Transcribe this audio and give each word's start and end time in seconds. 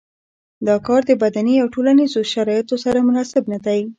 دا 0.67 0.75
کار 0.87 1.01
د 1.09 1.11
بدني 1.23 1.55
او 1.61 1.67
ټولنیزو 1.75 2.19
شرایطو 2.33 2.75
سره 2.85 3.05
مناسب 3.07 3.43
نه 3.53 3.59
دی. 3.65 3.81